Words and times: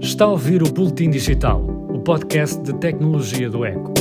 Está 0.00 0.24
a 0.24 0.28
ouvir 0.28 0.60
o 0.60 0.72
Boletim 0.72 1.08
Digital, 1.08 1.62
o 1.88 2.00
podcast 2.00 2.60
de 2.62 2.74
tecnologia 2.74 3.48
do 3.48 3.64
Eco. 3.64 3.94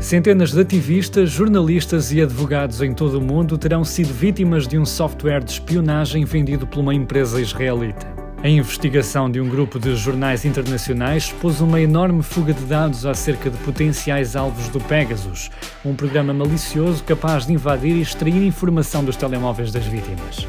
Centenas 0.00 0.52
de 0.52 0.60
ativistas, 0.60 1.28
jornalistas 1.28 2.12
e 2.12 2.22
advogados 2.22 2.80
em 2.80 2.94
todo 2.94 3.18
o 3.18 3.20
mundo 3.20 3.58
terão 3.58 3.84
sido 3.84 4.14
vítimas 4.14 4.68
de 4.68 4.78
um 4.78 4.86
software 4.86 5.42
de 5.42 5.50
espionagem 5.50 6.24
vendido 6.24 6.64
por 6.64 6.78
uma 6.78 6.94
empresa 6.94 7.40
israelita. 7.40 8.06
A 8.40 8.48
investigação 8.48 9.28
de 9.28 9.40
um 9.40 9.48
grupo 9.48 9.80
de 9.80 9.96
jornais 9.96 10.44
internacionais 10.44 11.24
expôs 11.24 11.60
uma 11.60 11.80
enorme 11.80 12.22
fuga 12.22 12.54
de 12.54 12.64
dados 12.66 13.04
acerca 13.04 13.50
de 13.50 13.58
potenciais 13.58 14.36
alvos 14.36 14.68
do 14.68 14.78
Pegasus, 14.78 15.50
um 15.84 15.92
programa 15.92 16.32
malicioso 16.32 17.02
capaz 17.02 17.46
de 17.46 17.52
invadir 17.52 17.96
e 17.96 18.02
extrair 18.02 18.46
informação 18.46 19.04
dos 19.04 19.16
telemóveis 19.16 19.72
das 19.72 19.86
vítimas. 19.86 20.46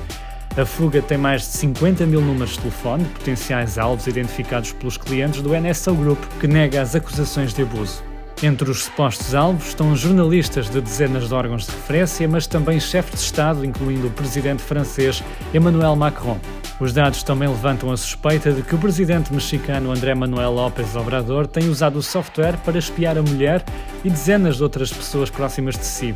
A 0.57 0.66
fuga 0.66 1.03
tem 1.03 1.20
mais 1.20 1.41
de 1.41 1.47
50 1.49 2.03
mil 2.07 2.20
números 2.20 2.53
de 2.53 2.59
telefone 2.61 3.03
de 3.03 3.09
potenciais 3.11 3.77
alvos 3.77 4.07
identificados 4.07 4.71
pelos 4.71 4.98
clientes 4.98 5.39
do 5.43 5.55
NSO 5.55 5.93
Group, 5.93 6.17
que 6.39 6.48
nega 6.48 6.81
as 6.81 6.95
acusações 6.95 7.53
de 7.53 7.61
abuso. 7.61 8.02
Entre 8.41 8.67
os 8.67 8.85
supostos 8.85 9.35
alvos 9.35 9.67
estão 9.67 9.95
jornalistas 9.95 10.67
de 10.67 10.81
dezenas 10.81 11.27
de 11.27 11.34
órgãos 11.34 11.67
de 11.67 11.71
referência, 11.73 12.27
mas 12.27 12.48
também 12.48 12.79
chefes 12.79 13.20
de 13.20 13.25
Estado, 13.25 13.63
incluindo 13.63 14.07
o 14.07 14.12
presidente 14.12 14.63
francês 14.63 15.23
Emmanuel 15.53 15.95
Macron. 15.95 16.39
Os 16.79 16.91
dados 16.91 17.21
também 17.21 17.48
levantam 17.48 17.91
a 17.91 17.98
suspeita 17.98 18.51
de 18.51 18.63
que 18.63 18.73
o 18.73 18.79
presidente 18.79 19.31
mexicano 19.31 19.91
André 19.91 20.15
Manuel 20.15 20.54
López 20.54 20.95
Obrador 20.95 21.45
tem 21.45 21.70
usado 21.70 21.99
o 21.99 22.04
software 22.04 22.57
para 22.65 22.79
espiar 22.79 23.15
a 23.15 23.21
mulher 23.21 23.63
e 24.04 24.10
dezenas 24.10 24.57
de 24.57 24.63
outras 24.63 24.91
pessoas 24.91 25.29
próximas 25.29 25.76
de 25.76 25.85
si. 25.85 26.15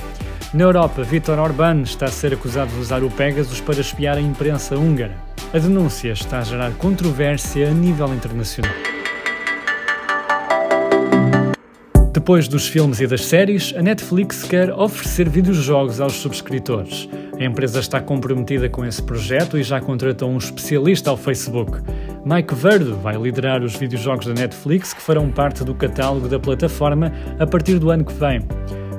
Na 0.54 0.64
Europa, 0.64 1.02
Viktor 1.04 1.40
Orbán 1.40 1.82
está 1.84 2.08
a 2.08 2.12
ser 2.12 2.34
acusado 2.34 2.72
de 2.72 2.80
usar 2.82 3.02
o 3.04 3.10
Pegasus 3.10 3.62
para 3.62 3.80
espiar 3.80 4.18
a 4.18 4.22
imprensa 4.22 4.76
húngara. 4.76 5.16
A 5.54 5.58
denúncia 5.58 6.12
está 6.12 6.40
a 6.40 6.44
gerar 6.44 6.74
controvérsia 6.74 7.70
a 7.70 7.72
nível 7.72 8.14
internacional. 8.14 8.74
Depois 12.12 12.50
dos 12.50 12.68
filmes 12.68 13.00
e 13.00 13.08
das 13.08 13.24
séries, 13.24 13.74
a 13.78 13.82
Netflix 13.82 14.44
quer 14.44 14.74
oferecer 14.74 15.30
videojogos 15.30 16.02
aos 16.02 16.14
subscritores. 16.16 17.08
A 17.40 17.44
empresa 17.46 17.80
está 17.80 18.02
comprometida 18.02 18.68
com 18.68 18.84
esse 18.84 19.02
projeto 19.02 19.58
e 19.58 19.64
já 19.64 19.80
contratou 19.80 20.30
um 20.30 20.38
especialista 20.38 21.10
ao 21.10 21.16
Facebook. 21.16 21.80
Mike 22.26 22.54
Verde 22.56 22.92
vai 23.02 23.16
liderar 23.16 23.64
os 23.64 23.78
videojogos 23.78 24.26
da 24.26 24.34
Netflix 24.34 24.94
que 24.94 25.02
farão 25.02 25.32
parte 25.32 25.64
do 25.64 25.74
catálogo 25.74 26.28
da 26.28 26.38
plataforma 26.38 27.10
a 27.40 27.48
partir 27.48 27.80
do 27.80 27.90
ano 27.90 28.04
que 28.04 28.14
vem. 28.14 28.42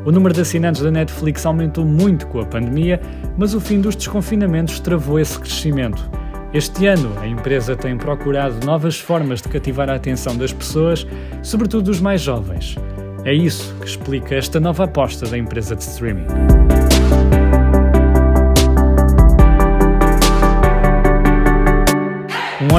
O 0.05 0.11
número 0.11 0.35
de 0.35 0.41
assinantes 0.41 0.83
da 0.83 0.91
Netflix 0.91 1.47
aumentou 1.47 1.85
muito 1.85 2.27
com 2.27 2.41
a 2.41 2.45
pandemia, 2.45 3.01
mas 3.37 3.55
o 3.55 3.61
fim 3.61 3.81
dos 3.81 3.95
desconfinamentos 3.95 4.81
travou 4.81 5.21
esse 5.21 5.39
crescimento. 5.39 6.11
Este 6.53 6.87
ano, 6.87 7.13
a 7.21 7.27
empresa 7.27 7.77
tem 7.77 7.97
procurado 7.97 8.67
novas 8.67 8.99
formas 8.99 9.41
de 9.41 9.49
cativar 9.49 9.89
a 9.89 9.95
atenção 9.95 10.37
das 10.37 10.53
pessoas, 10.53 11.07
sobretudo 11.43 11.85
dos 11.85 12.01
mais 12.01 12.21
jovens. 12.21 12.77
É 13.25 13.33
isso 13.33 13.75
que 13.81 13.87
explica 13.87 14.35
esta 14.35 14.59
nova 14.59 14.85
aposta 14.85 15.27
da 15.27 15.39
empresa 15.39 15.77
de 15.77 15.83
streaming. 15.83 16.27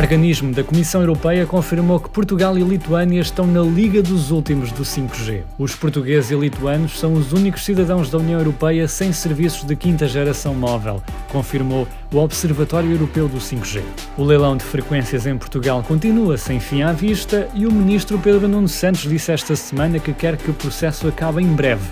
Organismo 0.03 0.53
da 0.53 0.65
Comissão 0.65 0.99
Europeia 0.99 1.45
confirmou 1.45 1.97
que 1.97 2.09
Portugal 2.09 2.57
e 2.57 2.61
Lituânia 2.61 3.21
estão 3.21 3.47
na 3.47 3.61
liga 3.61 4.03
dos 4.03 4.31
últimos 4.31 4.69
do 4.73 4.83
5G. 4.83 5.43
Os 5.57 5.75
portugueses 5.75 6.29
e 6.29 6.35
lituanos 6.35 6.99
são 6.99 7.13
os 7.13 7.31
únicos 7.31 7.63
cidadãos 7.63 8.09
da 8.09 8.17
União 8.17 8.37
Europeia 8.37 8.85
sem 8.85 9.13
serviços 9.13 9.63
de 9.63 9.77
quinta 9.77 10.05
geração 10.05 10.53
móvel, 10.53 11.01
confirmou 11.31 11.87
o 12.11 12.17
Observatório 12.17 12.91
Europeu 12.91 13.29
do 13.29 13.37
5G. 13.37 13.81
O 14.17 14.25
leilão 14.25 14.57
de 14.57 14.65
frequências 14.65 15.25
em 15.25 15.37
Portugal 15.37 15.81
continua 15.81 16.37
sem 16.37 16.59
fim 16.59 16.81
à 16.81 16.91
vista 16.91 17.47
e 17.53 17.65
o 17.65 17.71
ministro 17.71 18.19
Pedro 18.19 18.45
Nuno 18.45 18.67
Santos 18.67 19.09
disse 19.09 19.31
esta 19.31 19.55
semana 19.55 19.99
que 19.99 20.11
quer 20.11 20.35
que 20.35 20.51
o 20.51 20.53
processo 20.53 21.07
acabe 21.07 21.41
em 21.41 21.47
breve. 21.47 21.87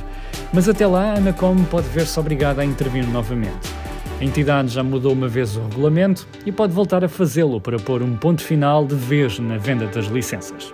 Mas 0.52 0.68
até 0.68 0.86
lá, 0.86 1.14
a 1.14 1.16
Anacom 1.16 1.64
pode 1.64 1.88
ver-se 1.88 2.20
obrigada 2.20 2.62
a 2.62 2.66
intervir 2.66 3.08
novamente. 3.08 3.81
A 4.22 4.24
entidade 4.24 4.70
já 4.70 4.84
mudou 4.84 5.14
uma 5.14 5.28
vez 5.28 5.58
o 5.58 5.64
regulamento 5.64 6.28
e 6.46 6.52
pode 6.52 6.72
voltar 6.74 7.04
a 7.04 7.10
fazê-lo 7.10 7.60
para 7.60 7.80
pôr 7.80 8.04
um 8.04 8.16
ponto 8.16 8.44
final 8.44 8.86
de 8.86 8.94
vez 8.94 9.40
na 9.40 9.58
venda 9.58 9.88
das 9.88 10.06
licenças. 10.06 10.72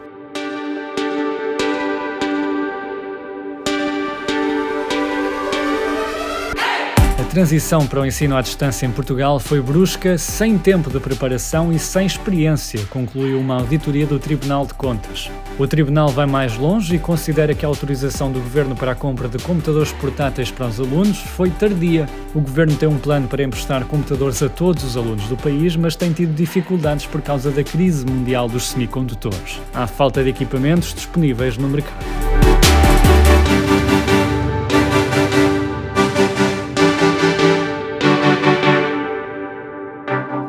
Transição 7.38 7.86
para 7.86 8.02
o 8.02 8.06
ensino 8.06 8.36
à 8.36 8.42
distância 8.42 8.88
em 8.88 8.90
Portugal 8.90 9.40
foi 9.40 9.62
brusca, 9.62 10.18
sem 10.18 10.58
tempo 10.58 10.90
de 10.90 11.00
preparação 11.00 11.72
e 11.72 11.78
sem 11.78 12.08
experiência, 12.08 12.84
concluiu 12.90 13.40
uma 13.40 13.60
auditoria 13.60 14.08
do 14.08 14.18
Tribunal 14.18 14.66
de 14.66 14.74
Contas. 14.74 15.30
O 15.60 15.68
Tribunal 15.68 16.10
vai 16.10 16.26
mais 16.26 16.58
longe 16.58 16.96
e 16.96 17.00
considera 17.00 17.54
que 17.54 17.64
a 17.64 17.68
autorização 17.68 18.32
do 18.32 18.40
Governo 18.40 18.76
para 18.76 18.94
a 18.94 18.96
compra 18.96 19.28
de 19.28 19.38
computadores 19.38 19.92
portáteis 19.92 20.50
para 20.50 20.66
os 20.66 20.80
alunos 20.80 21.20
foi 21.20 21.52
tardia. 21.52 22.10
O 22.34 22.42
Governo 22.42 22.76
tem 22.76 22.90
um 22.90 22.98
plano 22.98 23.28
para 23.28 23.44
emprestar 23.44 23.86
computadores 23.86 24.42
a 24.42 24.50
todos 24.50 24.84
os 24.84 24.98
alunos 24.98 25.28
do 25.28 25.38
país, 25.38 25.76
mas 25.76 25.96
tem 25.96 26.12
tido 26.12 26.34
dificuldades 26.34 27.06
por 27.06 27.22
causa 27.22 27.52
da 27.52 27.64
crise 27.64 28.04
mundial 28.04 28.50
dos 28.50 28.70
semicondutores. 28.70 29.62
Há 29.76 29.86
falta 29.86 30.24
de 30.24 30.32
equipamentos 30.32 30.92
disponíveis 30.92 31.56
no 31.56 31.68
mercado. 31.68 32.27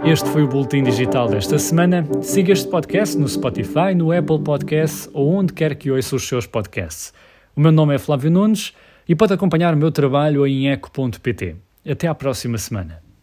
Este 0.08 0.26
foi 0.30 0.42
o 0.42 0.48
Boletim 0.48 0.82
Digital 0.82 1.28
desta 1.28 1.58
semana. 1.58 2.02
Siga 2.22 2.54
este 2.54 2.66
podcast 2.66 3.14
no 3.18 3.28
Spotify, 3.28 3.94
no 3.94 4.10
Apple 4.10 4.38
Podcasts 4.38 5.06
ou 5.12 5.34
onde 5.34 5.52
quer 5.52 5.74
que 5.74 5.90
ouça 5.90 6.16
os 6.16 6.26
seus 6.26 6.46
podcasts. 6.46 7.12
O 7.54 7.60
meu 7.60 7.70
nome 7.70 7.94
é 7.94 7.98
Flávio 7.98 8.30
Nunes 8.30 8.72
e 9.06 9.14
pode 9.14 9.34
acompanhar 9.34 9.74
o 9.74 9.76
meu 9.76 9.92
trabalho 9.92 10.46
em 10.46 10.70
eco.pt. 10.70 11.56
Até 11.86 12.08
à 12.08 12.14
próxima 12.14 12.56
semana. 12.56 13.07